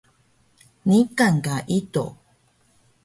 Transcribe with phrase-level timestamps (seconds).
[0.87, 2.05] Niqan ka ido?